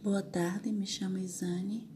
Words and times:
Boa 0.00 0.22
tarde, 0.22 0.70
me 0.70 0.86
chamo 0.86 1.18
Isane. 1.18 1.90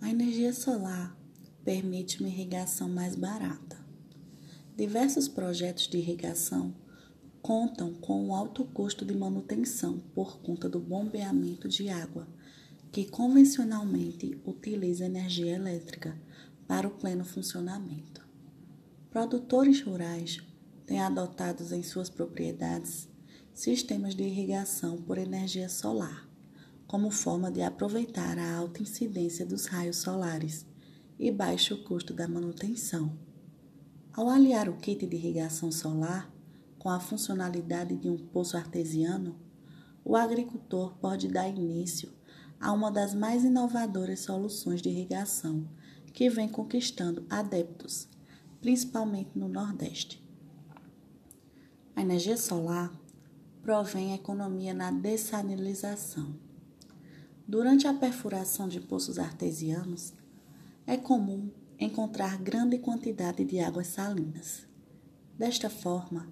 A 0.00 0.08
energia 0.08 0.54
solar 0.54 1.14
permite 1.62 2.18
uma 2.18 2.30
irrigação 2.30 2.88
mais 2.88 3.14
barata. 3.14 3.76
Diversos 4.74 5.28
projetos 5.28 5.86
de 5.86 5.98
irrigação 5.98 6.74
contam 7.42 7.92
com 7.92 8.26
um 8.26 8.34
alto 8.34 8.64
custo 8.64 9.04
de 9.04 9.14
manutenção 9.14 9.98
por 10.14 10.38
conta 10.38 10.66
do 10.66 10.80
bombeamento 10.80 11.68
de 11.68 11.90
água, 11.90 12.26
que 12.90 13.04
convencionalmente 13.04 14.40
utiliza 14.46 15.04
energia 15.04 15.56
elétrica 15.56 16.18
para 16.66 16.88
o 16.88 16.92
pleno 16.92 17.22
funcionamento. 17.22 18.26
Produtores 19.10 19.82
rurais 19.82 20.38
têm 20.86 21.02
adotado 21.02 21.62
em 21.74 21.82
suas 21.82 22.08
propriedades 22.08 23.10
sistemas 23.52 24.14
de 24.14 24.22
irrigação 24.22 24.96
por 24.96 25.18
energia 25.18 25.68
solar, 25.68 26.26
como 26.86 27.10
forma 27.10 27.50
de 27.50 27.62
aproveitar 27.62 28.38
a 28.38 28.56
alta 28.56 28.82
incidência 28.82 29.44
dos 29.44 29.66
raios 29.66 29.96
solares 29.96 30.64
e 31.18 31.30
baixo 31.30 31.82
custo 31.84 32.14
da 32.14 32.28
manutenção. 32.28 33.18
Ao 34.12 34.28
aliar 34.28 34.68
o 34.68 34.76
kit 34.76 35.04
de 35.06 35.16
irrigação 35.16 35.70
solar 35.72 36.32
com 36.78 36.88
a 36.88 37.00
funcionalidade 37.00 37.96
de 37.96 38.08
um 38.08 38.16
poço 38.16 38.56
artesiano, 38.56 39.36
o 40.04 40.14
agricultor 40.14 40.96
pode 40.98 41.28
dar 41.28 41.48
início 41.48 42.12
a 42.60 42.72
uma 42.72 42.90
das 42.90 43.14
mais 43.14 43.44
inovadoras 43.44 44.20
soluções 44.20 44.80
de 44.80 44.88
irrigação 44.88 45.68
que 46.12 46.30
vem 46.30 46.48
conquistando 46.48 47.26
adeptos, 47.28 48.08
principalmente 48.60 49.36
no 49.36 49.48
Nordeste. 49.48 50.24
A 51.94 52.02
energia 52.02 52.36
solar 52.36 52.92
provém 53.62 54.14
economia 54.14 54.72
na 54.72 54.90
dessalinização. 54.90 56.45
Durante 57.48 57.86
a 57.86 57.94
perfuração 57.94 58.68
de 58.68 58.80
poços 58.80 59.20
artesianos, 59.20 60.12
é 60.84 60.96
comum 60.96 61.48
encontrar 61.78 62.42
grande 62.42 62.76
quantidade 62.76 63.44
de 63.44 63.60
águas 63.60 63.86
salinas. 63.86 64.66
Desta 65.38 65.70
forma, 65.70 66.28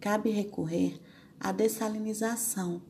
cabe 0.00 0.30
recorrer 0.30 1.00
à 1.38 1.52
dessalinização, 1.52 2.82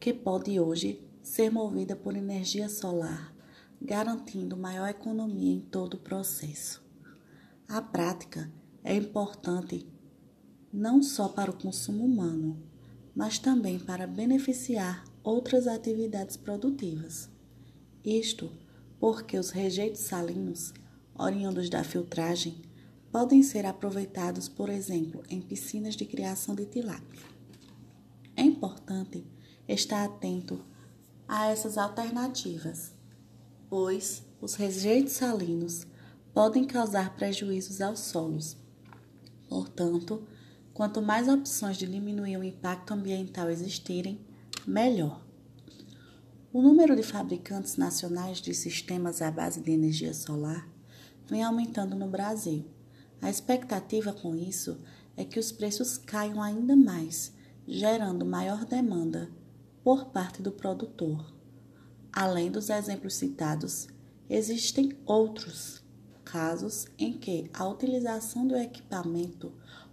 que 0.00 0.12
pode 0.12 0.58
hoje 0.58 1.08
ser 1.22 1.52
movida 1.52 1.94
por 1.94 2.16
energia 2.16 2.68
solar, 2.68 3.32
garantindo 3.80 4.56
maior 4.56 4.88
economia 4.88 5.54
em 5.54 5.60
todo 5.60 5.94
o 5.94 6.00
processo. 6.00 6.84
A 7.68 7.80
prática 7.80 8.50
é 8.82 8.96
importante 8.96 9.86
não 10.72 11.00
só 11.00 11.28
para 11.28 11.52
o 11.52 11.56
consumo 11.56 12.04
humano, 12.04 12.60
mas 13.14 13.38
também 13.38 13.78
para 13.78 14.04
beneficiar 14.04 15.04
outras 15.24 15.66
atividades 15.66 16.36
produtivas. 16.36 17.28
Isto 18.04 18.52
porque 19.00 19.36
os 19.36 19.50
rejeitos 19.50 20.02
salinos, 20.02 20.72
oriundos 21.18 21.68
da 21.68 21.82
filtragem, 21.82 22.62
podem 23.10 23.42
ser 23.42 23.66
aproveitados, 23.66 24.48
por 24.48 24.68
exemplo, 24.68 25.24
em 25.28 25.40
piscinas 25.40 25.96
de 25.96 26.04
criação 26.04 26.54
de 26.54 26.66
tilápia. 26.66 27.22
É 28.36 28.42
importante 28.42 29.26
estar 29.66 30.04
atento 30.04 30.64
a 31.26 31.46
essas 31.46 31.76
alternativas, 31.76 32.92
pois 33.68 34.22
os 34.40 34.54
rejeitos 34.54 35.14
salinos 35.14 35.86
podem 36.32 36.64
causar 36.64 37.16
prejuízos 37.16 37.80
aos 37.80 37.98
solos. 37.98 38.56
Portanto, 39.48 40.22
Quanto 40.74 41.00
mais 41.00 41.28
opções 41.28 41.76
de 41.76 41.86
diminuir 41.86 42.36
o 42.36 42.42
impacto 42.42 42.92
ambiental 42.92 43.48
existirem, 43.48 44.18
melhor. 44.66 45.24
O 46.52 46.62
número 46.62 46.94
de 46.94 47.02
fabricantes 47.02 47.76
nacionais 47.76 48.40
de 48.40 48.54
sistemas 48.54 49.20
à 49.20 49.30
base 49.30 49.60
de 49.60 49.72
energia 49.72 50.14
solar 50.14 50.68
vem 51.26 51.42
aumentando 51.42 51.96
no 51.96 52.08
Brasil. 52.08 52.64
A 53.20 53.28
expectativa 53.28 54.12
com 54.12 54.34
isso 54.36 54.80
é 55.16 55.24
que 55.24 55.38
os 55.38 55.50
preços 55.50 55.98
caiam 55.98 56.42
ainda 56.42 56.76
mais, 56.76 57.32
gerando 57.66 58.24
maior 58.24 58.64
demanda 58.64 59.30
por 59.82 60.06
parte 60.06 60.42
do 60.42 60.52
produtor. 60.52 61.34
Além 62.12 62.50
dos 62.50 62.70
exemplos 62.70 63.14
citados, 63.14 63.88
existem 64.28 64.96
outros 65.04 65.82
casos 66.24 66.86
em 66.98 67.12
que 67.12 67.50
a 67.52 67.66
utilização 67.68 68.46
do 68.46 68.56
equipamento 68.56 69.52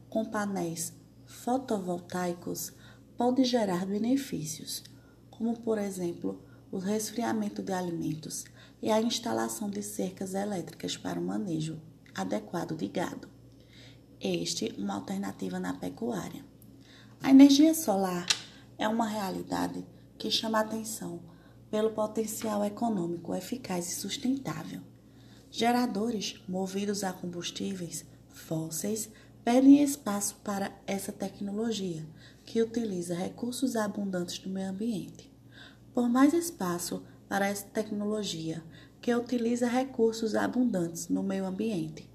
com 0.09 0.25
painéis 0.25 0.93
fotovoltaicos 1.25 2.73
pode 3.21 3.43
gerar 3.43 3.85
benefícios, 3.85 4.81
como 5.29 5.55
por 5.59 5.77
exemplo 5.77 6.41
o 6.71 6.79
resfriamento 6.79 7.61
de 7.61 7.71
alimentos 7.71 8.45
e 8.81 8.89
a 8.89 8.99
instalação 8.99 9.69
de 9.69 9.83
cercas 9.83 10.33
elétricas 10.33 10.97
para 10.97 11.19
o 11.19 11.23
manejo 11.23 11.79
adequado 12.15 12.75
de 12.75 12.87
gado. 12.87 13.29
Este 14.19 14.73
uma 14.75 14.95
alternativa 14.95 15.59
na 15.59 15.71
pecuária. 15.75 16.43
A 17.21 17.29
energia 17.29 17.75
solar 17.75 18.25
é 18.75 18.87
uma 18.87 19.05
realidade 19.05 19.85
que 20.17 20.31
chama 20.31 20.59
atenção 20.59 21.19
pelo 21.69 21.91
potencial 21.91 22.65
econômico 22.65 23.35
eficaz 23.35 23.87
e 23.87 23.95
sustentável. 23.97 24.81
Geradores 25.51 26.41
movidos 26.47 27.03
a 27.03 27.13
combustíveis 27.13 28.03
fósseis 28.29 29.11
pedem 29.43 29.81
espaço 29.81 30.35
para 30.43 30.71
essa 30.85 31.11
tecnologia, 31.11 32.05
que 32.45 32.61
utiliza 32.61 33.15
recursos 33.15 33.75
abundantes 33.75 34.37
do 34.39 34.49
meio 34.49 34.69
ambiente. 34.69 35.31
Por 35.93 36.07
mais 36.07 36.33
espaço 36.33 37.03
para 37.27 37.47
essa 37.47 37.65
tecnologia, 37.65 38.63
que 39.01 39.13
utiliza 39.15 39.67
recursos 39.67 40.35
abundantes 40.35 41.07
no 41.07 41.23
meio 41.23 41.45
ambiente, 41.45 42.09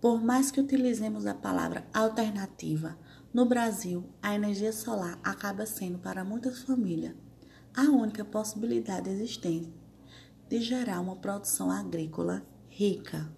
por 0.00 0.22
mais 0.22 0.50
que 0.50 0.60
utilizemos 0.60 1.26
a 1.26 1.34
palavra 1.34 1.86
alternativa, 1.92 2.96
no 3.34 3.44
Brasil, 3.44 4.04
a 4.22 4.34
energia 4.34 4.72
solar 4.72 5.18
acaba 5.22 5.66
sendo 5.66 5.98
para 5.98 6.24
muitas 6.24 6.62
famílias 6.62 7.14
a 7.76 7.82
única 7.82 8.24
possibilidade 8.24 9.10
existente 9.10 9.72
de 10.48 10.60
gerar 10.60 11.00
uma 11.00 11.16
produção 11.16 11.70
agrícola 11.70 12.42
rica. 12.68 13.37